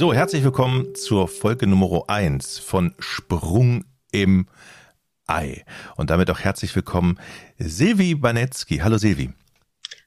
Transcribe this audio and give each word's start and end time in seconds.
So, 0.00 0.14
herzlich 0.14 0.42
willkommen 0.42 0.94
zur 0.94 1.28
Folge 1.28 1.66
Nummer 1.66 2.04
1 2.08 2.58
von 2.58 2.94
Sprung 2.98 3.84
im 4.10 4.46
Ei. 5.26 5.62
Und 5.96 6.08
damit 6.08 6.30
auch 6.30 6.38
herzlich 6.38 6.74
willkommen 6.74 7.20
Silvi 7.58 8.14
Banetzky. 8.14 8.78
Hallo 8.78 8.96
Silvi. 8.96 9.34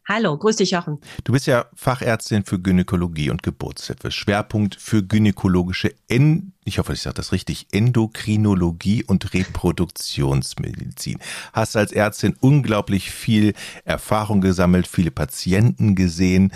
Hallo, 0.09 0.35
grüß 0.35 0.55
dich 0.55 0.71
Jochen. 0.71 0.99
Du 1.23 1.31
bist 1.31 1.45
ja 1.45 1.67
Fachärztin 1.75 2.43
für 2.43 2.59
Gynäkologie 2.59 3.29
und 3.29 3.43
Geburtshilfe. 3.43 4.09
Schwerpunkt 4.09 4.73
für 4.73 5.03
gynäkologische 5.03 5.93
End 6.07 6.52
ich 6.65 6.79
hoffe, 6.79 6.93
ich 6.93 7.01
sage 7.01 7.15
das 7.15 7.31
richtig, 7.31 7.67
Endokrinologie 7.71 9.03
und 9.03 9.33
Reproduktionsmedizin. 9.33 11.19
Hast 11.51 11.75
als 11.75 11.91
Ärztin 11.91 12.35
unglaublich 12.39 13.11
viel 13.11 13.53
Erfahrung 13.83 14.41
gesammelt, 14.41 14.87
viele 14.87 15.11
Patienten 15.11 15.95
gesehen, 15.95 16.51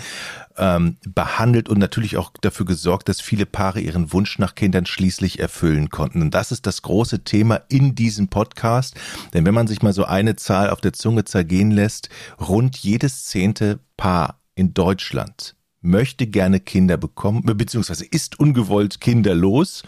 ähm, 0.56 0.96
behandelt 1.06 1.68
und 1.68 1.78
natürlich 1.78 2.16
auch 2.16 2.32
dafür 2.40 2.66
gesorgt, 2.66 3.08
dass 3.08 3.20
viele 3.20 3.46
Paare 3.46 3.80
ihren 3.80 4.12
Wunsch 4.12 4.38
nach 4.38 4.54
Kindern 4.54 4.86
schließlich 4.86 5.38
erfüllen 5.38 5.90
konnten. 5.90 6.22
Und 6.22 6.34
das 6.34 6.52
ist 6.52 6.66
das 6.66 6.82
große 6.82 7.24
Thema 7.24 7.60
in 7.68 7.94
diesem 7.94 8.28
Podcast. 8.28 8.94
Denn 9.34 9.44
wenn 9.44 9.54
man 9.54 9.66
sich 9.66 9.82
mal 9.82 9.92
so 9.92 10.04
eine 10.04 10.36
Zahl 10.36 10.70
auf 10.70 10.80
der 10.80 10.92
Zunge 10.92 11.24
zergehen 11.24 11.70
lässt, 11.70 12.08
rund 12.40 12.76
jedes 12.78 13.24
zehnte 13.26 13.78
Paar 13.96 14.40
in 14.54 14.74
Deutschland 14.74 15.57
möchte 15.80 16.26
gerne 16.26 16.60
Kinder 16.60 16.96
bekommen, 16.96 17.42
beziehungsweise 17.44 18.04
ist 18.04 18.38
ungewollt 18.38 19.00
kinderlos, 19.00 19.82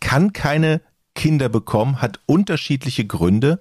kann 0.00 0.32
keine 0.32 0.80
Kinder 1.14 1.48
bekommen, 1.48 2.00
hat 2.00 2.20
unterschiedliche 2.26 3.06
Gründe 3.06 3.60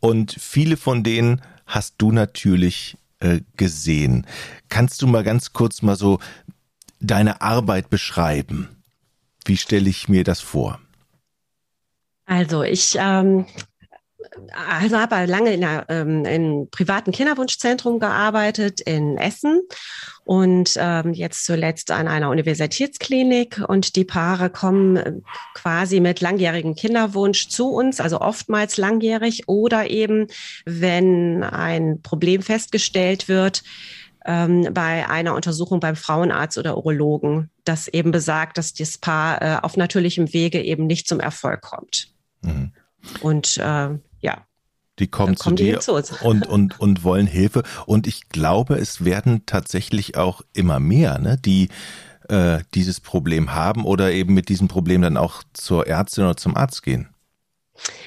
und 0.00 0.32
viele 0.38 0.76
von 0.76 1.02
denen 1.02 1.42
hast 1.66 1.96
du 1.98 2.10
natürlich 2.12 2.96
äh, 3.20 3.40
gesehen. 3.56 4.26
Kannst 4.68 5.02
du 5.02 5.06
mal 5.06 5.22
ganz 5.22 5.52
kurz 5.52 5.82
mal 5.82 5.96
so 5.96 6.18
deine 7.00 7.40
Arbeit 7.42 7.90
beschreiben? 7.90 8.68
Wie 9.44 9.56
stelle 9.56 9.88
ich 9.88 10.08
mir 10.08 10.24
das 10.24 10.40
vor? 10.40 10.80
Also 12.26 12.62
ich 12.62 12.96
ähm, 12.98 13.46
also 14.68 14.98
habe 14.98 15.26
lange 15.26 15.52
in 15.52 15.64
einem 15.64 15.84
ähm, 15.88 16.24
in 16.24 16.70
privaten 16.70 17.12
Kinderwunschzentrum 17.12 17.98
gearbeitet 17.98 18.80
in 18.80 19.16
Essen 19.16 19.62
und 20.24 20.74
ähm, 20.76 21.12
jetzt 21.12 21.44
zuletzt 21.44 21.90
an 21.90 22.06
einer 22.06 22.30
Universitätsklinik. 22.30 23.62
Und 23.66 23.96
die 23.96 24.04
Paare 24.04 24.50
kommen 24.50 24.96
äh, 24.96 25.12
quasi 25.54 26.00
mit 26.00 26.20
langjährigem 26.20 26.74
Kinderwunsch 26.74 27.48
zu 27.48 27.70
uns, 27.70 28.00
also 28.00 28.20
oftmals 28.20 28.76
langjährig 28.76 29.48
oder 29.48 29.90
eben, 29.90 30.26
wenn 30.64 31.42
ein 31.42 32.00
Problem 32.02 32.42
festgestellt 32.42 33.28
wird, 33.28 33.62
ähm, 34.26 34.68
bei 34.72 35.08
einer 35.08 35.34
Untersuchung 35.34 35.80
beim 35.80 35.96
Frauenarzt 35.96 36.58
oder 36.58 36.76
Urologen, 36.76 37.50
das 37.64 37.88
eben 37.88 38.10
besagt, 38.10 38.58
dass 38.58 38.74
das 38.74 38.98
Paar 38.98 39.42
äh, 39.42 39.58
auf 39.62 39.76
natürlichem 39.76 40.32
Wege 40.32 40.62
eben 40.62 40.86
nicht 40.86 41.08
zum 41.08 41.20
Erfolg 41.20 41.62
kommt. 41.62 42.08
Mhm. 42.42 42.72
Und 43.22 43.56
äh. 43.56 43.98
Die 45.00 45.08
kommen 45.08 45.36
zu 45.36 45.50
dir 45.52 45.80
zu 45.80 45.94
und, 46.22 46.46
und, 46.46 46.78
und 46.78 47.02
wollen 47.02 47.26
Hilfe. 47.26 47.62
Und 47.86 48.06
ich 48.06 48.28
glaube, 48.28 48.76
es 48.76 49.04
werden 49.04 49.42
tatsächlich 49.46 50.16
auch 50.16 50.42
immer 50.52 50.78
mehr, 50.78 51.18
ne, 51.18 51.36
die 51.36 51.68
äh, 52.28 52.60
dieses 52.74 53.00
Problem 53.00 53.54
haben 53.54 53.84
oder 53.84 54.12
eben 54.12 54.34
mit 54.34 54.48
diesem 54.48 54.68
Problem 54.68 55.02
dann 55.02 55.16
auch 55.16 55.42
zur 55.52 55.86
Ärztin 55.86 56.24
oder 56.24 56.36
zum 56.36 56.56
Arzt 56.56 56.82
gehen. 56.82 57.08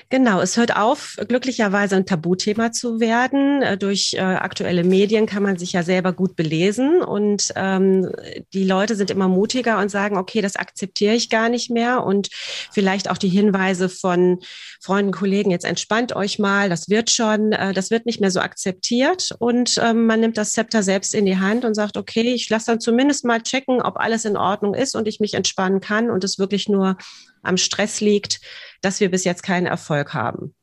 Genau, 0.09 0.41
es 0.41 0.57
hört 0.57 0.75
auf, 0.75 1.17
glücklicherweise 1.27 1.95
ein 1.95 2.05
Tabuthema 2.05 2.71
zu 2.71 2.99
werden. 2.99 3.61
Äh, 3.63 3.77
durch 3.77 4.13
äh, 4.13 4.19
aktuelle 4.19 4.83
Medien 4.83 5.25
kann 5.25 5.41
man 5.41 5.57
sich 5.57 5.73
ja 5.73 5.81
selber 5.81 6.13
gut 6.13 6.35
belesen 6.35 7.01
und 7.01 7.51
ähm, 7.55 8.11
die 8.53 8.63
Leute 8.63 8.95
sind 8.95 9.09
immer 9.09 9.27
mutiger 9.27 9.79
und 9.79 9.89
sagen, 9.89 10.17
okay, 10.17 10.41
das 10.41 10.55
akzeptiere 10.55 11.15
ich 11.15 11.29
gar 11.29 11.49
nicht 11.49 11.71
mehr 11.71 12.03
und 12.03 12.29
vielleicht 12.71 13.09
auch 13.09 13.17
die 13.17 13.29
Hinweise 13.29 13.89
von 13.89 14.39
Freunden, 14.79 15.11
Kollegen, 15.11 15.49
jetzt 15.49 15.65
entspannt 15.65 16.15
euch 16.15 16.37
mal, 16.37 16.69
das 16.69 16.89
wird 16.89 17.09
schon, 17.09 17.51
äh, 17.53 17.73
das 17.73 17.89
wird 17.89 18.05
nicht 18.05 18.21
mehr 18.21 18.31
so 18.31 18.39
akzeptiert 18.39 19.31
und 19.39 19.79
ähm, 19.81 20.05
man 20.05 20.19
nimmt 20.19 20.37
das 20.37 20.51
Zepter 20.51 20.83
selbst 20.83 21.15
in 21.15 21.25
die 21.25 21.39
Hand 21.39 21.65
und 21.65 21.73
sagt, 21.73 21.97
okay, 21.97 22.33
ich 22.33 22.49
lasse 22.49 22.67
dann 22.67 22.79
zumindest 22.79 23.25
mal 23.25 23.41
checken, 23.41 23.81
ob 23.81 23.97
alles 23.97 24.25
in 24.25 24.37
Ordnung 24.37 24.75
ist 24.75 24.95
und 24.95 25.07
ich 25.07 25.19
mich 25.19 25.33
entspannen 25.33 25.79
kann 25.79 26.11
und 26.11 26.23
es 26.23 26.37
wirklich 26.37 26.69
nur 26.69 26.97
am 27.43 27.57
Stress 27.57 28.01
liegt, 28.01 28.39
dass 28.83 28.99
wir 28.99 29.09
bis 29.09 29.23
jetzt 29.23 29.41
keinen 29.43 29.65
Erfolg 29.65 30.13
haben. 30.13 30.53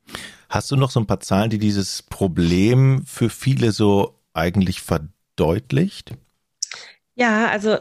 Hast 0.47 0.71
du 0.71 0.75
noch 0.75 0.91
so 0.91 0.99
ein 0.99 1.07
paar 1.07 1.19
Zahlen, 1.19 1.49
die 1.49 1.59
dieses 1.59 2.03
Problem 2.03 3.03
für 3.05 3.29
viele 3.29 3.71
so 3.71 4.19
eigentlich 4.33 4.81
verdeutlicht? 4.81 6.13
Ja, 7.15 7.49
also 7.49 7.77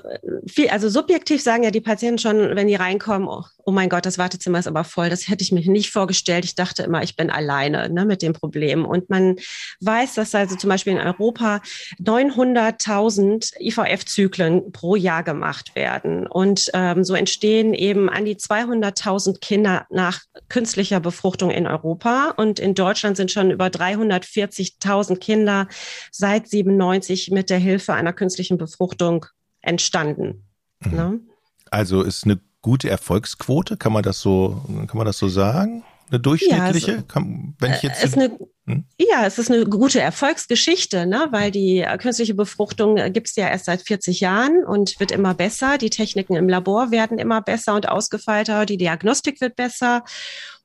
viel, 0.48 0.68
also 0.70 0.88
subjektiv 0.88 1.40
sagen 1.40 1.62
ja 1.62 1.70
die 1.70 1.80
Patienten 1.80 2.18
schon, 2.18 2.56
wenn 2.56 2.66
die 2.66 2.74
reinkommen, 2.74 3.28
oh, 3.28 3.44
oh 3.64 3.70
mein 3.70 3.88
Gott, 3.88 4.04
das 4.04 4.18
Wartezimmer 4.18 4.58
ist 4.58 4.66
aber 4.66 4.82
voll. 4.82 5.08
Das 5.08 5.28
hätte 5.28 5.44
ich 5.44 5.52
mir 5.52 5.60
nicht 5.70 5.92
vorgestellt. 5.92 6.44
Ich 6.44 6.56
dachte 6.56 6.82
immer, 6.82 7.04
ich 7.04 7.14
bin 7.14 7.30
alleine 7.30 7.88
ne, 7.88 8.04
mit 8.04 8.22
dem 8.22 8.32
Problem. 8.32 8.84
Und 8.84 9.08
man 9.08 9.36
weiß, 9.80 10.14
dass 10.14 10.34
also 10.34 10.56
zum 10.56 10.68
Beispiel 10.68 10.94
in 10.94 10.98
Europa 10.98 11.60
900.000 12.02 13.52
IVF-Zyklen 13.60 14.72
pro 14.72 14.96
Jahr 14.96 15.22
gemacht 15.22 15.76
werden. 15.76 16.26
Und 16.26 16.68
ähm, 16.74 17.04
so 17.04 17.14
entstehen 17.14 17.72
eben 17.72 18.08
an 18.08 18.24
die 18.24 18.36
200.000 18.36 19.38
Kinder 19.40 19.86
nach 19.90 20.20
künstlicher 20.48 20.98
Befruchtung 20.98 21.52
in 21.52 21.68
Europa. 21.68 22.34
Und 22.36 22.58
in 22.58 22.74
Deutschland 22.74 23.16
sind 23.16 23.30
schon 23.30 23.52
über 23.52 23.66
340.000 23.66 25.18
Kinder 25.18 25.68
seit 26.10 26.48
97 26.48 27.30
mit 27.30 27.48
der 27.48 27.58
Hilfe 27.58 27.94
einer 27.94 28.12
künstlichen 28.12 28.58
Befruchtung 28.58 29.26
entstanden. 29.62 30.48
Mhm. 30.84 30.96
Ne? 30.96 31.20
Also 31.70 32.02
ist 32.02 32.24
eine 32.24 32.40
gute 32.62 32.90
Erfolgsquote, 32.90 33.76
kann 33.76 33.92
man 33.92 34.02
das 34.02 34.20
so, 34.20 34.62
kann 34.86 34.96
man 34.96 35.06
das 35.06 35.18
so 35.18 35.28
sagen? 35.28 35.84
Eine 36.10 36.20
durchschnittliche? 36.20 36.90
Ja, 36.90 36.96
also, 36.96 37.06
kann, 37.06 37.54
wenn 37.60 37.72
ich 37.72 37.82
jetzt 37.82 38.02
ist 38.02 38.16
eine, 38.16 38.36
hm? 38.66 38.84
Ja, 38.98 39.26
es 39.26 39.38
ist 39.38 39.50
eine 39.50 39.64
gute 39.64 40.00
Erfolgsgeschichte, 40.00 41.06
ne? 41.06 41.28
weil 41.30 41.50
die 41.50 41.86
künstliche 41.98 42.34
Befruchtung 42.34 42.96
gibt 43.12 43.28
es 43.28 43.36
ja 43.36 43.48
erst 43.48 43.66
seit 43.66 43.82
40 43.82 44.20
Jahren 44.20 44.64
und 44.64 44.98
wird 44.98 45.12
immer 45.12 45.34
besser. 45.34 45.78
Die 45.78 45.90
Techniken 45.90 46.34
im 46.34 46.48
Labor 46.48 46.90
werden 46.90 47.18
immer 47.18 47.42
besser 47.42 47.74
und 47.74 47.88
ausgefeilter. 47.88 48.66
Die 48.66 48.76
Diagnostik 48.76 49.40
wird 49.40 49.56
besser. 49.56 50.04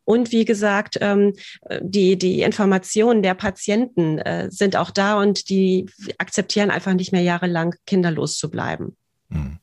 Und 0.06 0.32
wie 0.32 0.46
gesagt, 0.46 0.98
ähm, 1.02 1.34
die, 1.82 2.18
die 2.18 2.42
Informationen 2.42 3.22
der 3.22 3.34
Patienten 3.34 4.20
äh, 4.20 4.50
sind 4.50 4.76
auch 4.76 4.92
da 4.92 5.20
und 5.20 5.50
die 5.50 5.90
akzeptieren 6.18 6.72
einfach 6.72 6.94
nicht 6.94 7.12
mehr 7.12 7.24
jahrelang 7.24 7.76
kinderlos 7.86 8.38
zu 8.38 8.50
bleiben. 8.50 8.96
Hm 9.30 9.60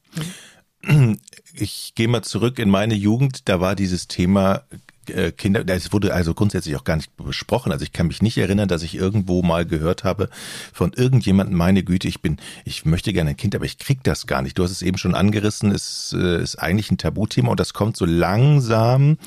ich 1.54 1.92
gehe 1.94 2.08
mal 2.08 2.22
zurück 2.22 2.58
in 2.58 2.70
meine 2.70 2.94
Jugend, 2.94 3.48
da 3.48 3.60
war 3.60 3.74
dieses 3.74 4.08
Thema 4.08 4.62
äh, 5.08 5.32
Kinder, 5.32 5.64
es 5.68 5.92
wurde 5.92 6.14
also 6.14 6.34
grundsätzlich 6.34 6.76
auch 6.76 6.84
gar 6.84 6.96
nicht 6.96 7.16
besprochen. 7.16 7.72
Also 7.72 7.84
ich 7.84 7.92
kann 7.92 8.06
mich 8.06 8.22
nicht 8.22 8.38
erinnern, 8.38 8.68
dass 8.68 8.82
ich 8.82 8.94
irgendwo 8.94 9.42
mal 9.42 9.66
gehört 9.66 10.04
habe 10.04 10.28
von 10.72 10.92
irgendjemandem, 10.92 11.56
meine 11.56 11.82
Güte, 11.82 12.08
ich 12.08 12.20
bin, 12.20 12.38
ich 12.64 12.84
möchte 12.84 13.12
gerne 13.12 13.30
ein 13.30 13.36
Kind, 13.36 13.54
aber 13.54 13.64
ich 13.64 13.78
krieg 13.78 14.02
das 14.04 14.26
gar 14.26 14.42
nicht. 14.42 14.58
Du 14.58 14.62
hast 14.62 14.70
es 14.70 14.82
eben 14.82 14.98
schon 14.98 15.14
angerissen, 15.14 15.72
es 15.72 16.14
äh, 16.16 16.42
ist 16.42 16.56
eigentlich 16.56 16.90
ein 16.90 16.98
Tabuthema 16.98 17.50
und 17.50 17.60
das 17.60 17.74
kommt 17.74 17.96
so 17.96 18.04
langsam 18.04 19.18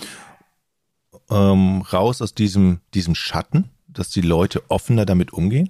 ähm, 1.30 1.82
raus 1.82 2.22
aus 2.22 2.34
diesem, 2.34 2.80
diesem 2.94 3.16
Schatten, 3.16 3.70
dass 3.88 4.10
die 4.10 4.22
Leute 4.22 4.64
offener 4.70 5.06
damit 5.06 5.34
umgehen. 5.34 5.70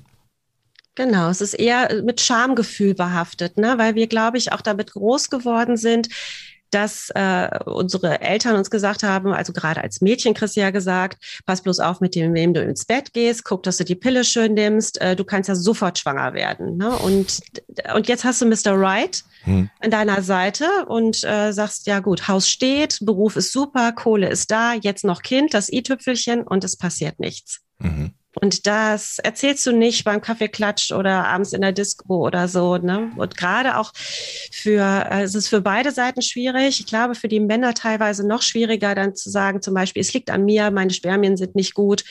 Genau, 0.96 1.30
es 1.30 1.42
ist 1.42 1.54
eher 1.54 2.04
mit 2.04 2.22
Schamgefühl 2.22 2.94
behaftet, 2.94 3.58
ne? 3.58 3.78
weil 3.78 3.96
wir, 3.96 4.08
glaube 4.08 4.38
ich, 4.38 4.54
auch 4.54 4.62
damit 4.62 4.94
groß 4.94 5.30
geworden 5.30 5.76
sind, 5.76 6.08
dass 6.76 7.10
äh, 7.16 7.48
unsere 7.66 8.20
Eltern 8.20 8.58
uns 8.58 8.70
gesagt 8.70 9.02
haben, 9.02 9.32
also 9.32 9.54
gerade 9.54 9.82
als 9.82 10.02
Mädchen 10.02 10.34
kriegst 10.34 10.58
du 10.58 10.60
ja 10.60 10.72
gesagt, 10.72 11.42
pass 11.46 11.62
bloß 11.62 11.80
auf 11.80 12.02
mit 12.02 12.16
dem, 12.16 12.34
wem 12.34 12.54
du 12.54 12.62
ins 12.62 12.84
Bett 12.84 13.14
gehst, 13.14 13.46
guck, 13.46 13.64
dass 13.64 13.78
du 13.78 13.86
die 13.86 13.96
Pille 13.96 14.26
schön 14.26 14.56
nimmst, 14.56 15.00
äh, 15.00 15.16
du 15.16 15.24
kannst 15.24 15.48
ja 15.48 15.56
sofort 15.56 15.98
schwanger 15.98 16.34
werden. 16.34 16.76
Ne? 16.76 16.90
Und, 16.90 17.40
und 17.96 18.10
jetzt 18.10 18.26
hast 18.26 18.42
du 18.42 18.46
Mr. 18.46 18.78
Right 18.78 19.24
hm. 19.44 19.70
an 19.80 19.90
deiner 19.90 20.22
Seite 20.22 20.68
und 20.88 21.24
äh, 21.24 21.54
sagst, 21.54 21.88
ja 21.88 22.02
gut, 22.02 22.28
Haus 22.28 22.50
steht, 22.50 23.00
Beruf 23.02 23.38
ist 23.38 23.54
super, 23.54 23.94
Kohle 23.94 24.28
ist 24.28 24.52
da, 24.52 24.74
jetzt 24.74 25.06
noch 25.06 25.22
Kind, 25.22 25.54
das 25.54 25.72
i-Tüpfelchen 25.72 26.44
und 26.44 26.66
es 26.66 26.76
passiert 26.76 27.22
nichts. 27.22 27.62
Mhm. 27.80 28.12
Und 28.42 28.68
das 28.68 29.20
erzählst 29.20 29.66
du 29.66 29.72
nicht 29.72 30.04
beim 30.04 30.22
Kaffeeklatsch 30.22 30.92
oder 30.92 31.28
abends 31.28 31.54
in 31.54 31.62
der 31.62 31.72
Disco 31.72 32.26
oder 32.26 32.48
so. 32.48 32.78
Ne? 32.78 33.12
Und 33.16 33.38
gerade 33.38 33.78
auch 33.78 33.94
für, 34.52 34.82
äh, 35.10 35.24
es 35.24 35.36
ist 35.36 35.48
für 35.48 35.62
beide 35.62 35.92
Seiten 35.92 36.22
schwierig. 36.22 36.80
Ich 36.80 36.86
glaube, 36.86 37.16
für 37.16 37.28
die 37.28 37.40
Männer 37.40 37.74
teilweise 37.74 38.28
noch 38.28 38.42
schwieriger, 38.42 38.94
dann 38.96 39.16
zu 39.16 39.30
sagen, 39.30 39.62
zum 39.62 39.74
Beispiel, 39.74 40.02
es 40.02 40.14
liegt 40.14 40.30
an 40.30 40.46
mir, 40.46 40.72
meine 40.72 40.92
Spermien 40.92 41.38
sind 41.38 41.56
nicht 41.56 41.74
gut. 41.74 42.04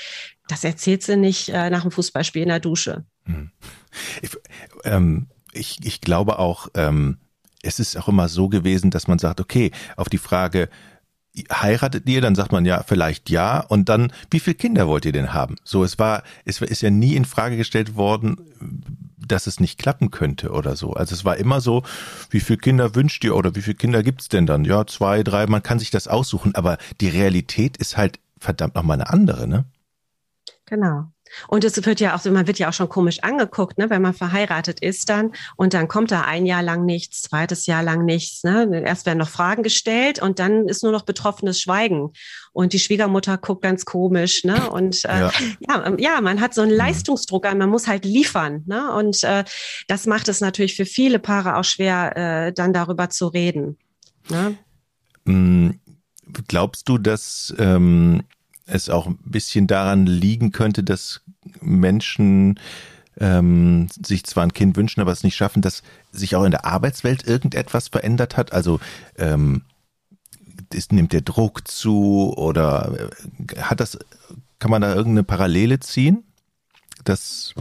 Das 0.49 0.65
erzählst 0.65 1.09
du 1.09 1.17
nicht 1.17 1.49
äh, 1.50 1.71
nach 1.71 1.82
dem 1.82 1.91
Fußballspiel 1.91 2.43
in 2.43 2.49
der 2.49 2.61
Dusche. 2.61 3.05
Hm. 3.25 3.50
Ich, 4.23 4.31
ähm, 4.85 5.29
ich, 5.53 5.79
ich 5.85 6.00
glaube 6.00 6.38
auch, 6.38 6.69
ähm, 6.75 7.19
es 7.62 7.81
ist 7.81 7.97
auch 7.97 8.09
immer 8.09 8.29
so 8.29 8.49
gewesen, 8.49 8.91
dass 8.91 9.09
man 9.09 9.19
sagt, 9.19 9.41
okay, 9.41 9.70
auf 9.97 10.09
die 10.09 10.19
Frage, 10.19 10.69
heiratet 11.53 12.09
ihr? 12.09 12.21
Dann 12.21 12.35
sagt 12.35 12.53
man 12.53 12.65
ja 12.65 12.83
vielleicht 12.83 13.31
ja. 13.31 13.61
Und 13.61 13.89
dann, 13.89 14.13
wie 14.31 14.41
viele 14.41 14.55
Kinder 14.55 14.87
wollt 14.89 15.05
ihr 15.05 15.13
denn 15.13 15.33
haben? 15.33 15.57
So, 15.65 15.85
es 15.85 15.99
war, 15.99 16.23
es 16.45 16.61
ist 16.61 16.83
ja 16.83 16.91
nie 16.91 17.15
in 17.17 17.25
Frage 17.25 17.57
gestellt 17.57 17.97
worden, 17.97 18.37
dass 19.19 19.47
es 19.47 19.61
nicht 19.61 19.79
klappen 19.79 20.11
könnte 20.11 20.51
oder 20.51 20.77
so. 20.77 20.93
Also 20.93 21.15
es 21.15 21.25
war 21.25 21.37
immer 21.37 21.61
so, 21.61 21.83
wie 22.31 22.41
viele 22.41 22.59
Kinder 22.59 22.95
wünscht 22.95 23.25
ihr 23.25 23.35
oder 23.35 23.55
wie 23.55 23.63
viele 23.63 23.77
Kinder 23.77 24.03
gibt's 24.03 24.29
denn 24.29 24.47
dann? 24.47 24.65
Ja, 24.65 24.87
zwei, 24.87 25.23
drei, 25.23 25.47
man 25.47 25.63
kann 25.63 25.79
sich 25.79 25.91
das 25.91 26.09
aussuchen, 26.09 26.55
aber 26.55 26.79
die 27.01 27.09
Realität 27.09 27.77
ist 27.77 27.97
halt 27.97 28.21
verdammt 28.39 28.75
nochmal 28.75 29.01
eine 29.01 29.11
andere, 29.11 29.49
ne? 29.49 29.65
Genau. 30.67 31.14
Und 31.49 31.65
es 31.65 31.85
wird 31.85 32.01
ja 32.01 32.15
auch 32.15 32.21
so, 32.21 32.31
man 32.31 32.47
wird 32.47 32.59
ja 32.59 32.69
auch 32.69 32.73
schon 32.73 32.89
komisch 32.89 33.21
angeguckt, 33.23 33.79
ne, 33.79 33.91
wenn 33.91 34.03
man 34.03 34.15
verheiratet 34.15 34.81
ist 34.81 35.09
dann 35.09 35.33
und 35.57 35.75
dann 35.75 35.89
kommt 35.89 36.11
da 36.11 36.23
ein 36.23 36.47
Jahr 36.47 36.63
lang 36.63 36.85
nichts, 36.85 37.23
zweites 37.23 37.67
Jahr 37.67 37.83
lang 37.83 38.05
nichts. 38.05 38.45
Ne? 38.45 38.83
Erst 38.85 39.07
werden 39.07 39.19
noch 39.19 39.29
Fragen 39.29 39.63
gestellt 39.63 40.21
und 40.21 40.39
dann 40.39 40.69
ist 40.69 40.83
nur 40.83 40.93
noch 40.93 41.03
betroffenes 41.03 41.61
Schweigen. 41.61 42.13
Und 42.53 42.73
die 42.73 42.79
Schwiegermutter 42.79 43.37
guckt 43.37 43.63
ganz 43.63 43.85
komisch, 43.85 44.45
ne? 44.45 44.71
Und 44.71 45.05
äh, 45.05 45.21
ja. 45.21 45.33
ja, 45.69 45.87
ähm, 45.87 45.99
ja, 45.99 46.21
man 46.21 46.41
hat 46.41 46.55
so 46.55 46.63
einen 46.63 46.71
mhm. 46.71 46.77
Leistungsdruck 46.77 47.47
an, 47.47 47.59
man 47.59 47.69
muss 47.69 47.89
halt 47.89 48.05
liefern, 48.05 48.63
ne? 48.67 48.93
Und 48.93 49.25
äh, 49.25 49.43
das 49.89 50.07
macht 50.07 50.29
es 50.29 50.41
natürlich 50.41 50.77
für 50.77 50.87
viele 50.87 51.19
Paare 51.19 51.57
auch 51.57 51.65
schwer, 51.65 52.17
äh, 52.17 52.53
dann 52.53 52.73
darüber 52.73 53.11
zu 53.11 53.27
reden. 53.27 53.77
Ne? 54.29 54.57
Mm, 55.25 55.71
glaubst 56.49 56.89
du, 56.89 56.99
dass 56.99 57.55
ähm, 57.59 58.23
es 58.67 58.89
auch 58.89 59.07
ein 59.07 59.19
bisschen 59.25 59.67
daran 59.67 60.07
liegen 60.07 60.53
könnte, 60.53 60.83
dass 60.83 61.21
Menschen 61.61 62.59
ähm, 63.19 63.89
sich 64.05 64.25
zwar 64.25 64.45
ein 64.45 64.53
Kind 64.53 64.77
wünschen, 64.77 65.01
aber 65.01 65.13
es 65.13 65.23
nicht 65.23 65.37
schaffen, 65.37 65.63
dass 65.63 65.83
sich 66.13 66.37
auch 66.37 66.45
in 66.45 66.51
der 66.51 66.65
Arbeitswelt 66.65 67.27
irgendetwas 67.27 67.89
verändert 67.89 68.37
hat. 68.37 68.53
Also 68.53 68.81
ähm, 69.17 69.63
ist, 70.73 70.93
nimmt 70.93 71.13
der 71.13 71.21
Druck 71.21 71.69
zu 71.69 72.35
oder 72.37 73.11
äh, 73.55 73.61
hat 73.61 73.81
das, 73.81 73.99
kann 74.59 74.71
man 74.71 74.83
da 74.83 74.95
irgendeine 74.95 75.25
Parallele 75.25 75.81
ziehen? 75.81 76.25
Das 77.05 77.55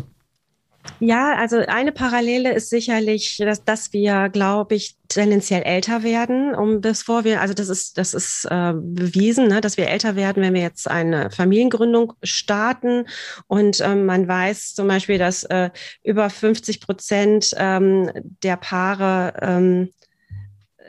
ja, 1.00 1.36
also 1.36 1.58
eine 1.58 1.92
Parallele 1.92 2.54
ist 2.54 2.70
sicherlich, 2.70 3.38
dass, 3.38 3.64
dass 3.64 3.94
wir, 3.94 4.30
glaube 4.30 4.76
ich, 4.76 4.98
tendenziell 5.08 5.62
älter 5.64 6.04
werden, 6.04 6.56
um 6.56 6.82
bevor 6.82 7.24
wir, 7.24 7.42
also 7.42 7.54
das 7.54 7.70
ist, 7.70 7.98
das 7.98 8.14
ist 8.14 8.46
äh, 8.50 8.74
bewiesen, 8.74 9.48
ne, 9.48 9.62
dass 9.62 9.78
wir 9.78 9.88
älter 9.88 10.16
werden, 10.16 10.42
wenn 10.42 10.54
wir 10.54 10.62
jetzt 10.62 10.90
eine 10.90 11.30
Familiengründung 11.30 12.14
starten. 12.24 13.06
Und 13.48 13.80
ähm, 13.82 14.06
man 14.06 14.28
weiß 14.28 14.76
zum 14.76 14.88
Beispiel, 14.88 15.18
dass 15.18 15.44
äh, 15.44 15.70
über 16.04 16.30
50 16.30 16.82
Prozent 16.82 17.52
ähm, 17.58 18.12
der 18.42 18.58
Paare 18.58 19.34
ähm, 19.42 19.90
äh, 19.90 20.03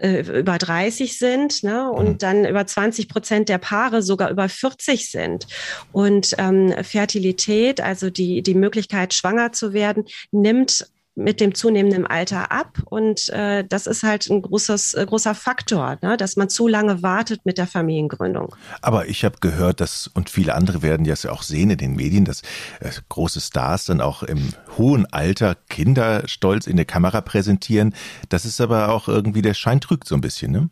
über 0.03 0.59
30 0.59 1.19
sind 1.19 1.63
ne? 1.63 1.91
und 1.91 2.09
mhm. 2.09 2.19
dann 2.19 2.45
über 2.45 2.67
20 2.67 3.09
Prozent 3.09 3.49
der 3.49 3.59
Paare 3.59 4.03
sogar 4.03 4.31
über 4.31 4.49
40 4.49 5.11
sind. 5.11 5.47
Und 5.93 6.35
ähm, 6.39 6.75
Fertilität, 6.83 7.81
also 7.81 8.11
die, 8.11 8.43
die 8.43 8.55
Möglichkeit, 8.55 9.15
schwanger 9.15 9.53
zu 9.53 9.73
werden, 9.73 10.05
nimmt 10.33 10.87
mit 11.17 11.41
dem 11.41 11.55
zunehmenden 11.55 12.07
Alter 12.07 12.51
ab. 12.51 12.79
Und 12.87 13.29
äh, 13.29 13.65
das 13.65 13.87
ist 13.87 14.03
halt 14.03 14.29
ein 14.29 14.43
großes, 14.43 14.95
äh, 14.95 15.07
großer 15.07 15.35
Faktor, 15.35 15.97
ne? 16.03 16.17
dass 16.17 16.37
man 16.37 16.49
zu 16.49 16.67
lange 16.67 17.03
wartet 17.03 17.45
mit 17.45 17.59
der 17.59 17.67
Familiengründung. 17.67 18.55
Aber 18.83 19.07
ich 19.09 19.25
habe 19.25 19.37
gehört, 19.41 19.81
dass, 19.81 20.09
und 20.09 20.29
viele 20.29 20.55
andere 20.55 20.83
werden 20.83 21.07
ja 21.07 21.15
auch 21.31 21.43
sehen 21.43 21.71
in 21.71 21.79
den 21.79 21.95
Medien, 21.95 22.25
dass 22.25 22.43
äh, 22.81 22.91
große 23.09 23.41
Stars 23.41 23.85
dann 23.85 24.01
auch 24.01 24.23
im 24.23 24.51
hohen 24.77 25.07
Alter 25.07 25.57
Kinder 25.69 26.27
stolz 26.27 26.67
in 26.67 26.77
der 26.77 26.87
Kamera 26.87 27.21
präsentieren. 27.21 27.95
Das 28.29 28.45
ist 28.45 28.61
aber 28.61 28.89
auch 28.89 29.09
irgendwie, 29.09 29.43
der 29.43 29.55
Schein 29.55 29.81
trügt 29.81 30.09
so 30.09 30.15
ein 30.17 30.21
bisschen, 30.21 30.53
ne? 30.53 30.71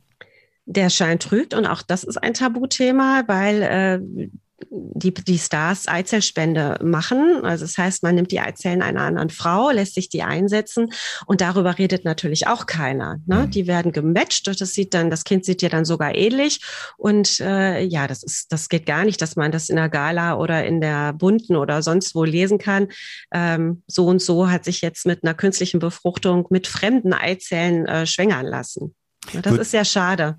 Der 0.65 0.91
Schein 0.91 1.19
trügt 1.19 1.55
und 1.55 1.67
auch 1.67 1.83
das 1.83 2.05
ist 2.05 2.17
ein 2.23 2.35
Tabuthema, 2.35 3.25
weil 3.27 3.63
äh, 3.63 4.29
die, 4.71 5.13
die 5.13 5.39
Stars 5.39 5.89
Eizellspende 5.89 6.79
machen. 6.83 7.45
Also 7.45 7.65
das 7.65 7.79
heißt, 7.79 8.03
man 8.03 8.15
nimmt 8.15 8.33
die 8.33 8.41
Eizellen 8.41 8.83
einer 8.83 9.03
anderen 9.03 9.31
Frau, 9.31 9.71
lässt 9.71 9.95
sich 9.95 10.09
die 10.09 10.23
einsetzen 10.23 10.93
und 11.27 11.41
darüber 11.41 11.79
redet 11.79 12.05
natürlich 12.05 12.47
auch 12.47 12.67
keiner. 12.67 13.19
Ne? 13.27 13.47
Mhm. 13.47 13.51
Die 13.51 13.67
werden 13.67 13.93
gematcht 13.93 14.49
das 14.61 14.73
sieht 14.73 14.95
dann, 14.95 15.11
das 15.11 15.25
Kind 15.25 15.45
sieht 15.45 15.63
dir 15.63 15.69
dann 15.69 15.85
sogar 15.85 16.15
ähnlich. 16.15 16.61
Und 16.97 17.41
äh, 17.41 17.83
ja, 17.83 18.07
das 18.07 18.23
ist, 18.23 18.53
das 18.53 18.69
geht 18.69 18.87
gar 18.87 19.05
nicht, 19.05 19.21
dass 19.23 19.37
man 19.37 19.53
das 19.53 19.69
in 19.69 19.77
der 19.77 19.89
Gala 19.89 20.37
oder 20.37 20.65
in 20.65 20.81
der 20.81 21.13
bunten 21.13 21.57
oder 21.57 21.83
sonst 21.83 22.15
wo 22.15 22.25
lesen 22.25 22.59
kann. 22.59 22.89
Ähm, 23.33 23.83
so 23.87 24.07
und 24.07 24.23
so 24.23 24.51
hat 24.51 24.65
sich 24.65 24.81
jetzt 24.81 25.07
mit 25.07 25.25
einer 25.25 25.35
künstlichen 25.35 25.81
Befruchtung 25.81 26.47
mit 26.51 26.67
fremden 26.67 27.13
Eizellen 27.13 27.87
äh, 27.87 28.07
schwängern 28.07 28.47
lassen. 28.47 28.95
Das 29.33 29.53
Gut. 29.53 29.61
ist 29.61 29.71
sehr 29.71 29.85
schade. 29.85 30.39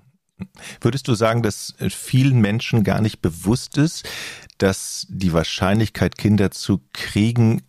Würdest 0.80 1.08
du 1.08 1.14
sagen, 1.14 1.42
dass 1.42 1.74
vielen 1.88 2.40
Menschen 2.40 2.84
gar 2.84 3.00
nicht 3.00 3.20
bewusst 3.20 3.78
ist, 3.78 4.08
dass 4.58 5.06
die 5.08 5.32
Wahrscheinlichkeit, 5.32 6.18
Kinder 6.18 6.50
zu 6.50 6.80
kriegen, 6.92 7.62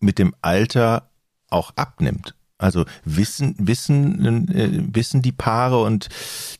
mit 0.00 0.18
dem 0.18 0.34
Alter 0.42 1.10
auch 1.48 1.72
abnimmt? 1.76 2.34
Also 2.58 2.84
wissen, 3.04 3.54
wissen, 3.58 4.48
äh, 4.48 4.94
wissen 4.94 5.22
die 5.22 5.32
Paare 5.32 5.82
und 5.82 6.08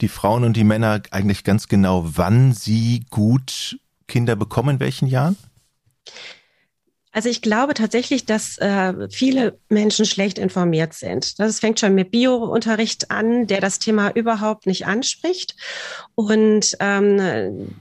die 0.00 0.08
Frauen 0.08 0.44
und 0.44 0.56
die 0.56 0.64
Männer 0.64 1.02
eigentlich 1.10 1.44
ganz 1.44 1.68
genau, 1.68 2.04
wann 2.16 2.52
sie 2.52 3.04
gut 3.10 3.78
Kinder 4.08 4.34
bekommen, 4.34 4.76
in 4.76 4.80
welchen 4.80 5.08
Jahren? 5.08 5.36
Also 7.12 7.28
ich 7.28 7.42
glaube 7.42 7.74
tatsächlich, 7.74 8.24
dass 8.24 8.56
äh, 8.58 9.08
viele 9.10 9.58
Menschen 9.68 10.04
schlecht 10.04 10.38
informiert 10.38 10.94
sind. 10.94 11.38
Das 11.40 11.58
fängt 11.58 11.80
schon 11.80 11.94
mit 11.94 12.12
Bio-Unterricht 12.12 13.10
an, 13.10 13.46
der 13.48 13.60
das 13.60 13.80
Thema 13.80 14.10
überhaupt 14.10 14.66
nicht 14.66 14.86
anspricht. 14.86 15.56
Und 16.14 16.76
ähm, 16.78 17.80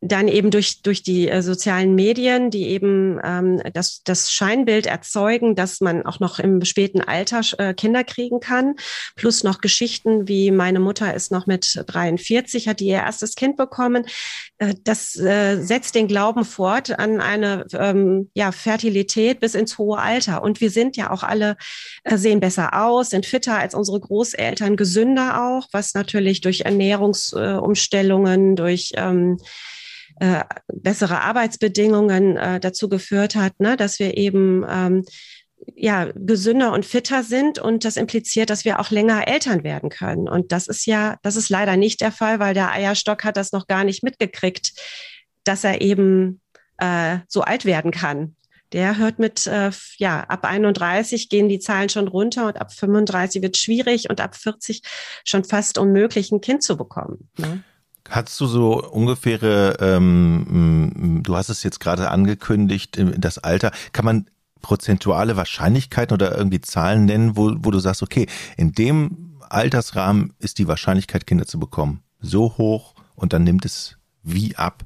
dann 0.00 0.28
eben 0.28 0.50
durch, 0.50 0.82
durch 0.82 1.02
die 1.02 1.28
äh, 1.28 1.42
sozialen 1.42 1.94
Medien, 1.94 2.50
die 2.50 2.68
eben 2.68 3.20
ähm, 3.24 3.60
das, 3.72 4.02
das 4.04 4.32
Scheinbild 4.32 4.86
erzeugen, 4.86 5.54
dass 5.54 5.80
man 5.80 6.04
auch 6.04 6.20
noch 6.20 6.38
im 6.38 6.64
späten 6.64 7.00
Alter 7.00 7.40
äh, 7.58 7.74
Kinder 7.74 8.04
kriegen 8.04 8.40
kann, 8.40 8.74
plus 9.16 9.44
noch 9.44 9.60
Geschichten 9.60 10.28
wie 10.28 10.50
meine 10.50 10.80
Mutter 10.80 11.14
ist 11.14 11.32
noch 11.32 11.46
mit 11.46 11.82
43, 11.86 12.68
hat 12.68 12.80
die 12.80 12.86
ihr 12.86 12.96
erstes 12.96 13.34
Kind 13.34 13.56
bekommen. 13.56 14.04
Äh, 14.58 14.74
das 14.84 15.16
äh, 15.16 15.60
setzt 15.62 15.94
den 15.94 16.08
Glauben 16.08 16.44
fort 16.44 16.98
an 16.98 17.20
eine 17.20 17.66
ähm, 17.72 18.30
ja, 18.34 18.52
Fertilität 18.52 19.40
bis 19.40 19.54
ins 19.54 19.78
hohe 19.78 19.98
Alter. 19.98 20.42
Und 20.42 20.60
wir 20.60 20.70
sind 20.70 20.96
ja 20.96 21.10
auch 21.10 21.22
alle, 21.22 21.56
äh, 22.04 22.16
sehen 22.16 22.40
besser 22.40 22.74
aus, 22.82 23.10
sind 23.10 23.26
fitter 23.26 23.58
als 23.58 23.74
unsere 23.74 24.00
Großeltern, 24.00 24.76
gesünder 24.76 25.42
auch, 25.42 25.68
was 25.72 25.94
natürlich 25.94 26.40
durch 26.40 26.60
Ernährungsumstellungen, 26.62 28.56
durch 28.56 28.92
ähm, 28.96 29.38
äh, 30.20 30.44
bessere 30.72 31.20
Arbeitsbedingungen 31.22 32.36
äh, 32.36 32.60
dazu 32.60 32.88
geführt 32.88 33.34
hat, 33.34 33.60
ne, 33.60 33.76
dass 33.76 33.98
wir 33.98 34.16
eben 34.16 34.64
ähm, 34.68 35.04
ja 35.74 36.10
gesünder 36.14 36.72
und 36.72 36.86
fitter 36.86 37.22
sind 37.22 37.58
und 37.58 37.84
das 37.84 37.96
impliziert, 37.96 38.50
dass 38.50 38.64
wir 38.64 38.80
auch 38.80 38.90
länger 38.90 39.28
Eltern 39.28 39.64
werden 39.64 39.90
können. 39.90 40.28
Und 40.28 40.52
das 40.52 40.66
ist 40.66 40.86
ja, 40.86 41.16
das 41.22 41.36
ist 41.36 41.48
leider 41.48 41.76
nicht 41.76 42.00
der 42.00 42.12
Fall, 42.12 42.38
weil 42.38 42.54
der 42.54 42.72
Eierstock 42.72 43.24
hat 43.24 43.36
das 43.36 43.52
noch 43.52 43.66
gar 43.66 43.84
nicht 43.84 44.02
mitgekriegt, 44.02 44.72
dass 45.44 45.64
er 45.64 45.80
eben 45.80 46.40
äh, 46.78 47.18
so 47.28 47.42
alt 47.42 47.64
werden 47.64 47.90
kann. 47.90 48.36
Der 48.72 48.98
hört 48.98 49.18
mit, 49.18 49.46
äh, 49.46 49.70
ja, 49.96 50.20
ab 50.24 50.44
31 50.44 51.30
gehen 51.30 51.48
die 51.48 51.58
Zahlen 51.58 51.88
schon 51.88 52.06
runter 52.06 52.48
und 52.48 52.60
ab 52.60 52.72
35 52.72 53.42
wird 53.42 53.56
schwierig 53.56 54.10
und 54.10 54.20
ab 54.20 54.36
40 54.36 54.82
schon 55.24 55.44
fast 55.44 55.78
unmöglich, 55.78 56.30
ein 56.30 56.42
Kind 56.42 56.62
zu 56.62 56.76
bekommen. 56.76 57.30
Ne? 57.38 57.62
Hast 58.08 58.40
du 58.40 58.46
so 58.46 58.82
ungefähre, 58.82 59.76
ähm, 59.80 61.20
du 61.22 61.36
hast 61.36 61.48
es 61.50 61.62
jetzt 61.62 61.80
gerade 61.80 62.10
angekündigt, 62.10 62.96
äh, 62.96 63.18
das 63.18 63.38
Alter, 63.38 63.70
kann 63.92 64.04
man 64.04 64.26
prozentuale 64.62 65.36
Wahrscheinlichkeiten 65.36 66.14
oder 66.14 66.36
irgendwie 66.36 66.60
Zahlen 66.60 67.04
nennen, 67.04 67.36
wo, 67.36 67.54
wo 67.58 67.70
du 67.70 67.78
sagst, 67.78 68.02
okay, 68.02 68.26
in 68.56 68.72
dem 68.72 69.36
Altersrahmen 69.48 70.34
ist 70.38 70.58
die 70.58 70.68
Wahrscheinlichkeit, 70.68 71.26
Kinder 71.26 71.46
zu 71.46 71.58
bekommen, 71.58 72.02
so 72.20 72.56
hoch 72.58 72.94
und 73.14 73.32
dann 73.32 73.44
nimmt 73.44 73.64
es 73.64 73.96
wie 74.22 74.56
ab? 74.56 74.84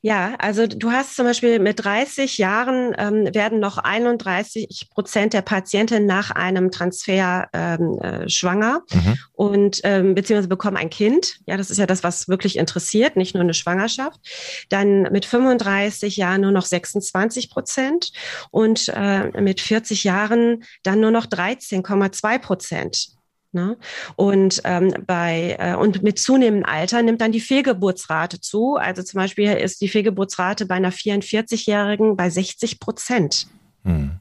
Ja, 0.00 0.34
also 0.38 0.66
du 0.66 0.92
hast 0.92 1.16
zum 1.16 1.26
Beispiel 1.26 1.58
mit 1.58 1.84
30 1.84 2.38
Jahren 2.38 2.94
ähm, 2.98 3.34
werden 3.34 3.60
noch 3.60 3.78
31 3.78 4.88
Prozent 4.90 5.32
der 5.32 5.42
Patienten 5.42 6.06
nach 6.06 6.30
einem 6.30 6.70
Transfer 6.70 7.48
ähm, 7.52 7.98
äh, 8.00 8.28
schwanger 8.28 8.82
mhm. 8.92 9.18
und 9.32 9.80
ähm, 9.84 10.14
beziehungsweise 10.14 10.48
bekommen 10.48 10.76
ein 10.76 10.90
Kind. 10.90 11.40
Ja, 11.46 11.56
das 11.56 11.70
ist 11.70 11.78
ja 11.78 11.86
das, 11.86 12.02
was 12.02 12.28
wirklich 12.28 12.56
interessiert, 12.56 13.16
nicht 13.16 13.34
nur 13.34 13.42
eine 13.42 13.54
Schwangerschaft. 13.54 14.20
Dann 14.68 15.02
mit 15.02 15.24
35 15.24 16.16
Jahren 16.16 16.42
nur 16.42 16.52
noch 16.52 16.64
26 16.64 17.50
Prozent 17.50 18.12
und 18.50 18.88
äh, 18.94 19.40
mit 19.40 19.60
40 19.60 20.04
Jahren 20.04 20.64
dann 20.82 21.00
nur 21.00 21.10
noch 21.10 21.26
13,2 21.26 22.38
Prozent. 22.38 23.15
Ne? 23.52 23.76
Und 24.16 24.60
ähm, 24.64 24.92
bei 25.06 25.56
äh, 25.58 25.74
und 25.74 26.02
mit 26.02 26.18
zunehmendem 26.18 26.68
Alter 26.68 27.02
nimmt 27.02 27.20
dann 27.20 27.32
die 27.32 27.40
Fehlgeburtsrate 27.40 28.40
zu. 28.40 28.76
Also 28.76 29.02
zum 29.02 29.18
Beispiel 29.18 29.52
ist 29.52 29.80
die 29.80 29.88
Fehlgeburtsrate 29.88 30.66
bei 30.66 30.74
einer 30.74 30.92
44-Jährigen 30.92 32.16
bei 32.16 32.28
60 32.28 32.80
Prozent. 32.80 33.46
Hm. 33.84 34.20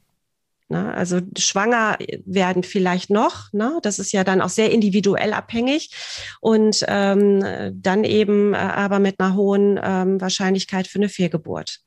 Ne? 0.68 0.94
Also 0.94 1.22
schwanger 1.38 1.98
werden 2.26 2.64
vielleicht 2.64 3.10
noch. 3.10 3.54
Ne? 3.54 3.80
Das 3.84 4.00
ist 4.00 4.12
ja 4.12 4.24
dann 4.24 4.42
auch 4.42 4.50
sehr 4.50 4.72
individuell 4.72 5.34
abhängig 5.34 5.92
und 6.42 6.84
ähm, 6.88 7.44
dann 7.74 8.04
eben 8.04 8.54
äh, 8.54 8.58
aber 8.58 9.00
mit 9.00 9.20
einer 9.20 9.36
hohen 9.36 9.80
ähm, 9.84 10.20
Wahrscheinlichkeit 10.20 10.88
für 10.88 11.00
eine 11.00 11.10
Fehlgeburt. 11.10 11.82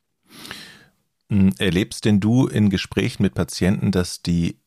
Hm, 1.31 1.53
erlebst 1.59 2.05
denn 2.05 2.21
du 2.21 2.47
in 2.47 2.71
Gesprächen 2.71 3.23
mit 3.23 3.35
Patienten, 3.35 3.91
dass 3.91 4.23
die, 4.23 4.58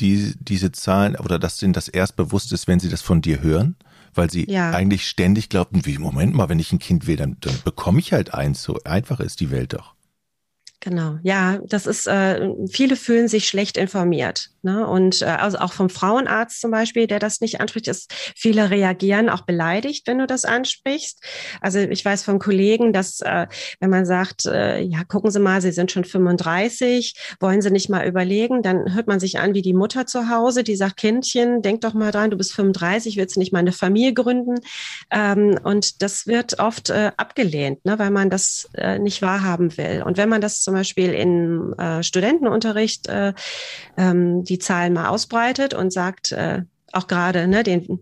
die 0.00 0.34
diese 0.38 0.72
Zahlen 0.72 1.16
oder 1.16 1.38
dass 1.38 1.58
denen 1.58 1.72
das 1.72 1.88
erst 1.88 2.16
bewusst 2.16 2.52
ist, 2.52 2.66
wenn 2.66 2.80
sie 2.80 2.88
das 2.88 3.02
von 3.02 3.20
dir 3.20 3.42
hören? 3.42 3.76
Weil 4.16 4.30
sie 4.30 4.48
ja. 4.48 4.70
eigentlich 4.70 5.08
ständig 5.08 5.48
glaubten, 5.48 5.84
wie, 5.86 5.98
Moment 5.98 6.34
mal, 6.34 6.48
wenn 6.48 6.60
ich 6.60 6.72
ein 6.72 6.78
Kind 6.78 7.08
will, 7.08 7.16
dann, 7.16 7.36
dann 7.40 7.54
bekomme 7.64 7.98
ich 7.98 8.12
halt 8.12 8.32
eins. 8.32 8.62
So 8.62 8.78
einfach 8.84 9.18
ist 9.18 9.40
die 9.40 9.50
Welt 9.50 9.72
doch. 9.72 9.94
Genau, 10.84 11.16
ja, 11.22 11.60
das 11.64 11.86
ist, 11.86 12.06
äh, 12.06 12.46
viele 12.70 12.96
fühlen 12.96 13.26
sich 13.26 13.48
schlecht 13.48 13.78
informiert. 13.78 14.50
Ne? 14.60 14.86
Und 14.86 15.22
äh, 15.22 15.26
also 15.26 15.56
auch 15.58 15.72
vom 15.72 15.88
Frauenarzt 15.88 16.60
zum 16.60 16.70
Beispiel, 16.70 17.06
der 17.06 17.18
das 17.18 17.40
nicht 17.40 17.58
anspricht, 17.58 17.88
ist, 17.88 18.12
viele 18.36 18.68
reagieren 18.68 19.30
auch 19.30 19.42
beleidigt, 19.42 20.06
wenn 20.06 20.18
du 20.18 20.26
das 20.26 20.44
ansprichst. 20.44 21.22
Also 21.62 21.78
ich 21.78 22.04
weiß 22.04 22.22
von 22.22 22.38
Kollegen, 22.38 22.92
dass 22.92 23.22
äh, 23.22 23.46
wenn 23.80 23.88
man 23.88 24.04
sagt, 24.04 24.44
äh, 24.44 24.80
ja, 24.80 25.04
gucken 25.04 25.30
Sie 25.30 25.40
mal, 25.40 25.62
Sie 25.62 25.72
sind 25.72 25.90
schon 25.90 26.04
35, 26.04 27.14
wollen 27.40 27.62
Sie 27.62 27.70
nicht 27.70 27.88
mal 27.88 28.06
überlegen, 28.06 28.60
dann 28.60 28.94
hört 28.94 29.06
man 29.06 29.20
sich 29.20 29.38
an 29.38 29.54
wie 29.54 29.62
die 29.62 29.72
Mutter 29.72 30.04
zu 30.06 30.28
Hause, 30.28 30.64
die 30.64 30.76
sagt, 30.76 30.98
Kindchen, 30.98 31.62
denk 31.62 31.80
doch 31.80 31.94
mal 31.94 32.10
dran, 32.10 32.30
du 32.30 32.36
bist 32.36 32.52
35, 32.52 33.16
willst 33.16 33.38
nicht 33.38 33.54
mal 33.54 33.60
eine 33.60 33.72
Familie 33.72 34.12
gründen. 34.12 34.56
Ähm, 35.10 35.58
und 35.62 36.02
das 36.02 36.26
wird 36.26 36.58
oft 36.58 36.90
äh, 36.90 37.12
abgelehnt, 37.16 37.84
ne? 37.86 37.98
weil 37.98 38.10
man 38.10 38.28
das 38.28 38.68
äh, 38.74 38.98
nicht 38.98 39.22
wahrhaben 39.22 39.74
will. 39.78 40.02
Und 40.04 40.18
wenn 40.18 40.28
man 40.28 40.42
das 40.42 40.60
zum 40.60 40.73
zum 40.74 40.80
Beispiel 40.80 41.14
in 41.14 41.72
äh, 41.78 42.02
Studentenunterricht 42.02 43.06
äh, 43.06 43.32
ähm, 43.96 44.42
die 44.42 44.58
Zahlen 44.58 44.92
mal 44.92 45.08
ausbreitet 45.08 45.72
und 45.72 45.92
sagt, 45.92 46.32
äh, 46.32 46.62
auch 46.92 47.06
gerade 47.06 47.46
ne, 47.46 47.62
den 47.62 48.00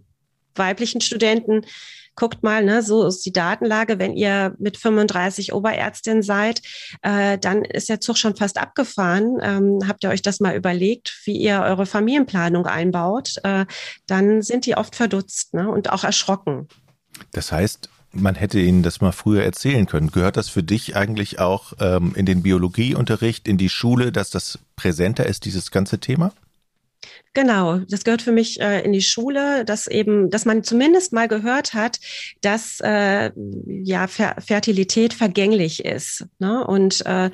weiblichen 0.54 1.02
Studenten, 1.02 1.66
guckt 2.14 2.42
mal, 2.42 2.64
ne, 2.64 2.82
so 2.82 3.06
ist 3.06 3.26
die 3.26 3.32
Datenlage. 3.32 3.98
Wenn 3.98 4.16
ihr 4.16 4.54
mit 4.58 4.78
35 4.78 5.52
Oberärztin 5.52 6.22
seid, 6.22 6.62
äh, 7.02 7.36
dann 7.36 7.62
ist 7.62 7.90
der 7.90 8.00
Zug 8.00 8.16
schon 8.16 8.36
fast 8.36 8.56
abgefahren. 8.56 9.38
Ähm, 9.42 9.80
habt 9.86 10.02
ihr 10.02 10.08
euch 10.08 10.22
das 10.22 10.40
mal 10.40 10.56
überlegt, 10.56 11.20
wie 11.24 11.36
ihr 11.36 11.60
eure 11.60 11.84
Familienplanung 11.84 12.66
einbaut? 12.66 13.34
Äh, 13.42 13.66
dann 14.06 14.40
sind 14.40 14.64
die 14.64 14.76
oft 14.78 14.96
verdutzt 14.96 15.52
ne, 15.52 15.68
und 15.68 15.92
auch 15.92 16.04
erschrocken. 16.04 16.68
Das 17.32 17.52
heißt, 17.52 17.90
man 18.12 18.34
hätte 18.34 18.60
Ihnen 18.60 18.82
das 18.82 19.00
mal 19.00 19.12
früher 19.12 19.42
erzählen 19.42 19.86
können. 19.86 20.10
Gehört 20.10 20.36
das 20.36 20.48
für 20.48 20.62
dich 20.62 20.96
eigentlich 20.96 21.38
auch 21.38 21.72
ähm, 21.80 22.12
in 22.14 22.26
den 22.26 22.42
Biologieunterricht, 22.42 23.48
in 23.48 23.58
die 23.58 23.68
Schule, 23.68 24.12
dass 24.12 24.30
das 24.30 24.58
präsenter 24.76 25.26
ist, 25.26 25.44
dieses 25.44 25.70
ganze 25.70 25.98
Thema? 25.98 26.32
Genau, 27.34 27.78
das 27.78 28.04
gehört 28.04 28.20
für 28.20 28.32
mich 28.32 28.60
äh, 28.60 28.82
in 28.82 28.92
die 28.92 29.00
Schule, 29.00 29.64
dass 29.64 29.86
eben, 29.86 30.28
dass 30.28 30.44
man 30.44 30.62
zumindest 30.62 31.14
mal 31.14 31.28
gehört 31.28 31.72
hat, 31.72 31.98
dass 32.42 32.78
äh, 32.80 33.30
ja 33.66 34.06
Fer 34.06 34.36
Fertilität 34.38 35.14
vergänglich 35.14 35.84
ist. 35.84 36.26
Ne? 36.38 36.64
Und 36.66 37.04
äh, 37.06 37.30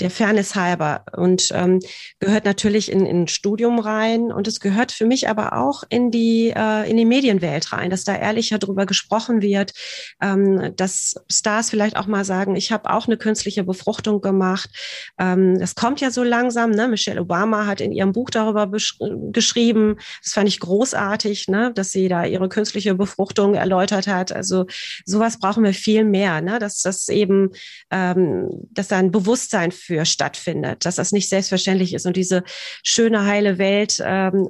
der 0.00 0.10
Fairness 0.10 0.54
halber 0.54 1.04
und 1.16 1.48
ähm, 1.52 1.80
gehört 2.18 2.44
natürlich 2.44 2.90
in, 2.90 3.06
in 3.06 3.22
ein 3.22 3.28
Studium 3.28 3.78
rein 3.78 4.32
und 4.32 4.48
es 4.48 4.60
gehört 4.60 4.92
für 4.92 5.06
mich 5.06 5.28
aber 5.28 5.54
auch 5.54 5.82
in 5.88 6.10
die 6.10 6.52
äh, 6.54 6.88
in 6.88 6.96
die 6.96 7.04
Medienwelt 7.04 7.72
rein, 7.72 7.90
dass 7.90 8.04
da 8.04 8.16
ehrlicher 8.16 8.58
drüber 8.58 8.86
gesprochen 8.86 9.42
wird, 9.42 9.72
ähm, 10.20 10.74
dass 10.76 11.14
Stars 11.30 11.70
vielleicht 11.70 11.96
auch 11.96 12.06
mal 12.06 12.24
sagen, 12.24 12.56
ich 12.56 12.72
habe 12.72 12.90
auch 12.90 13.06
eine 13.06 13.16
künstliche 13.16 13.64
Befruchtung 13.64 14.20
gemacht. 14.20 14.70
Ähm, 15.18 15.58
das 15.58 15.74
kommt 15.74 16.00
ja 16.00 16.10
so 16.10 16.22
langsam. 16.22 16.70
Ne? 16.70 16.88
Michelle 16.88 17.20
Obama 17.20 17.66
hat 17.66 17.80
in 17.80 17.92
ihrem 17.92 18.12
Buch 18.12 18.30
darüber 18.30 18.70
geschrieben. 19.32 19.96
Das 20.22 20.32
fand 20.32 20.48
ich 20.48 20.60
großartig, 20.60 21.48
ne? 21.48 21.72
dass 21.74 21.90
sie 21.90 22.08
da 22.08 22.24
ihre 22.24 22.48
künstliche 22.48 22.94
Befruchtung 22.94 23.54
erläutert 23.54 24.06
hat. 24.06 24.32
Also 24.32 24.66
sowas 25.04 25.38
brauchen 25.38 25.64
wir 25.64 25.74
viel 25.74 26.04
mehr, 26.04 26.40
ne? 26.40 26.58
dass 26.58 26.82
das 26.82 27.08
eben, 27.08 27.50
ähm, 27.90 28.48
dass 28.70 28.88
da 28.88 28.98
ein 28.98 29.10
Bewusstsein 29.10 29.72
stattfindet, 30.04 30.84
dass 30.84 30.96
das 30.96 31.12
nicht 31.12 31.28
selbstverständlich 31.28 31.94
ist 31.94 32.06
und 32.06 32.16
diese 32.16 32.44
schöne, 32.82 33.24
heile 33.24 33.58
Welt, 33.58 34.02
ähm, 34.04 34.48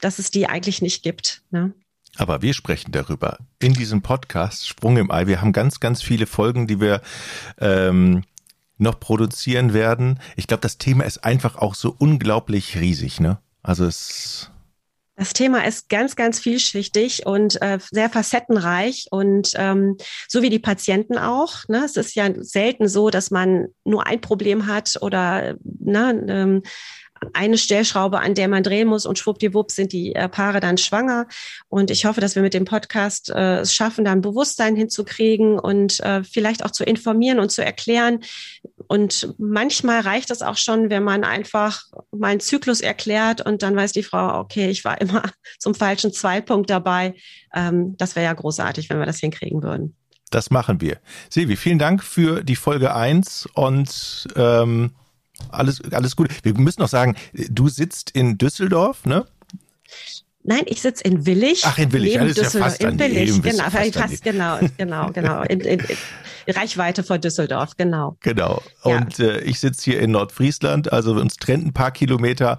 dass 0.00 0.18
es 0.18 0.30
die 0.30 0.46
eigentlich 0.46 0.82
nicht 0.82 1.02
gibt. 1.02 1.42
Ne? 1.50 1.72
Aber 2.16 2.42
wir 2.42 2.54
sprechen 2.54 2.92
darüber 2.92 3.38
in 3.60 3.72
diesem 3.72 4.02
Podcast 4.02 4.68
Sprung 4.68 4.96
im 4.96 5.10
Ei. 5.10 5.26
Wir 5.26 5.40
haben 5.40 5.52
ganz, 5.52 5.80
ganz 5.80 6.02
viele 6.02 6.26
Folgen, 6.26 6.66
die 6.66 6.80
wir 6.80 7.02
ähm, 7.58 8.24
noch 8.78 8.98
produzieren 8.98 9.74
werden. 9.74 10.18
Ich 10.36 10.46
glaube, 10.46 10.62
das 10.62 10.78
Thema 10.78 11.04
ist 11.04 11.24
einfach 11.24 11.56
auch 11.56 11.74
so 11.74 11.94
unglaublich 11.98 12.76
riesig. 12.76 13.20
Ne? 13.20 13.38
Also 13.62 13.84
es 13.84 14.50
das 15.20 15.34
Thema 15.34 15.66
ist 15.66 15.90
ganz, 15.90 16.16
ganz 16.16 16.40
vielschichtig 16.40 17.26
und 17.26 17.60
äh, 17.60 17.78
sehr 17.90 18.08
facettenreich 18.08 19.08
und 19.10 19.52
ähm, 19.56 19.98
so 20.26 20.40
wie 20.40 20.48
die 20.48 20.58
Patienten 20.58 21.18
auch. 21.18 21.68
Ne? 21.68 21.82
Es 21.84 21.96
ist 21.96 22.14
ja 22.14 22.30
selten 22.36 22.88
so, 22.88 23.10
dass 23.10 23.30
man 23.30 23.66
nur 23.84 24.06
ein 24.06 24.22
Problem 24.22 24.66
hat 24.66 24.96
oder 25.02 25.56
ne, 25.62 26.24
ähm, 26.26 26.62
eine 27.32 27.58
Stellschraube, 27.58 28.20
an 28.20 28.34
der 28.34 28.48
man 28.48 28.62
drehen 28.62 28.88
muss 28.88 29.06
und 29.06 29.18
schwuppdiwupp 29.18 29.70
sind 29.70 29.92
die 29.92 30.14
äh, 30.14 30.28
Paare 30.28 30.60
dann 30.60 30.78
schwanger. 30.78 31.26
Und 31.68 31.90
ich 31.90 32.04
hoffe, 32.04 32.20
dass 32.20 32.34
wir 32.34 32.42
mit 32.42 32.54
dem 32.54 32.64
Podcast 32.64 33.30
äh, 33.30 33.58
es 33.58 33.74
schaffen, 33.74 34.04
da 34.04 34.12
ein 34.12 34.22
Bewusstsein 34.22 34.76
hinzukriegen 34.76 35.58
und 35.58 36.00
äh, 36.00 36.24
vielleicht 36.24 36.64
auch 36.64 36.70
zu 36.70 36.84
informieren 36.84 37.38
und 37.38 37.50
zu 37.50 37.64
erklären. 37.64 38.20
Und 38.88 39.34
manchmal 39.38 40.00
reicht 40.00 40.30
es 40.30 40.42
auch 40.42 40.56
schon, 40.56 40.90
wenn 40.90 41.04
man 41.04 41.24
einfach 41.24 41.82
mal 42.10 42.28
einen 42.28 42.40
Zyklus 42.40 42.80
erklärt 42.80 43.44
und 43.44 43.62
dann 43.62 43.76
weiß 43.76 43.92
die 43.92 44.02
Frau, 44.02 44.40
okay, 44.40 44.68
ich 44.70 44.84
war 44.84 45.00
immer 45.00 45.22
zum 45.58 45.74
falschen 45.74 46.12
Zeitpunkt 46.12 46.70
dabei. 46.70 47.14
Ähm, 47.54 47.96
das 47.96 48.16
wäre 48.16 48.26
ja 48.26 48.32
großartig, 48.32 48.88
wenn 48.90 48.98
wir 48.98 49.06
das 49.06 49.18
hinkriegen 49.18 49.62
würden. 49.62 49.96
Das 50.30 50.50
machen 50.50 50.80
wir. 50.80 50.98
Silvi, 51.28 51.56
vielen 51.56 51.80
Dank 51.80 52.04
für 52.04 52.44
die 52.44 52.54
Folge 52.54 52.94
eins 52.94 53.48
und 53.54 54.28
ähm, 54.36 54.92
alles, 55.50 55.80
alles 55.92 56.16
gut. 56.16 56.28
Wir 56.42 56.54
müssen 56.54 56.80
noch 56.80 56.88
sagen, 56.88 57.16
du 57.32 57.68
sitzt 57.68 58.10
in 58.10 58.38
Düsseldorf, 58.38 59.04
ne? 59.04 59.26
Nein, 60.42 60.62
ich 60.66 60.80
sitze 60.80 61.04
in 61.04 61.26
Willig. 61.26 61.62
Ach, 61.64 61.76
in 61.78 61.92
Willig, 61.92 62.18
alles 62.18 62.36
Düsseldorf. 62.36 62.78
Ja 62.80 62.86
fast 62.86 62.92
in 62.92 62.98
Willig, 62.98 63.42
genau, 63.42 63.70
fast, 63.70 63.94
fast 63.94 64.24
genau, 64.24 64.58
genau, 64.78 65.10
genau. 65.12 65.42
In, 65.42 65.60
in, 65.60 65.80
in 66.46 66.54
Reichweite 66.54 67.02
vor 67.02 67.18
Düsseldorf, 67.18 67.76
genau. 67.76 68.16
Genau. 68.20 68.62
Und 68.82 69.18
ja. 69.18 69.26
äh, 69.26 69.40
ich 69.42 69.60
sitze 69.60 69.90
hier 69.90 70.00
in 70.00 70.12
Nordfriesland, 70.12 70.92
also 70.92 71.12
uns 71.12 71.36
trennt 71.36 71.66
ein 71.66 71.72
paar 71.72 71.90
Kilometer. 71.90 72.56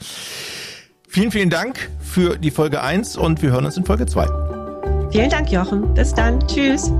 Vielen, 1.07 1.31
vielen 1.31 1.49
Dank 1.49 1.89
für 1.99 2.37
die 2.37 2.51
Folge 2.51 2.81
1 2.81 3.17
und 3.17 3.41
wir 3.41 3.51
hören 3.51 3.65
uns 3.65 3.77
in 3.77 3.85
Folge 3.85 4.05
2. 4.05 5.09
Vielen 5.11 5.29
Dank, 5.29 5.51
Jochen. 5.51 5.93
Bis 5.93 6.13
dann. 6.13 6.39
Tschüss. 6.47 6.91